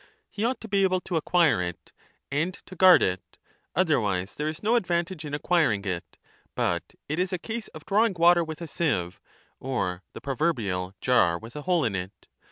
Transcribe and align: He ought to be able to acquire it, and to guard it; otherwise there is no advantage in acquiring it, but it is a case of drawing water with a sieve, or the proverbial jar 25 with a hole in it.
He 0.31 0.43
ought 0.43 0.59
to 0.61 0.67
be 0.67 0.81
able 0.81 0.99
to 1.01 1.15
acquire 1.15 1.61
it, 1.61 1.91
and 2.31 2.55
to 2.65 2.75
guard 2.75 3.03
it; 3.03 3.37
otherwise 3.75 4.33
there 4.33 4.47
is 4.47 4.63
no 4.63 4.73
advantage 4.73 5.23
in 5.23 5.35
acquiring 5.35 5.85
it, 5.85 6.17
but 6.55 6.95
it 7.07 7.19
is 7.19 7.31
a 7.31 7.37
case 7.37 7.67
of 7.67 7.85
drawing 7.85 8.15
water 8.17 8.43
with 8.43 8.61
a 8.63 8.67
sieve, 8.67 9.19
or 9.59 10.01
the 10.13 10.19
proverbial 10.21 10.95
jar 11.01 11.33
25 11.37 11.41
with 11.43 11.55
a 11.55 11.61
hole 11.61 11.85
in 11.85 11.93
it. 11.95 12.25